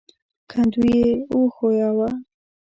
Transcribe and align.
کندو 0.49 0.81
يې 0.93 1.05
وښوياوه. 1.39 2.09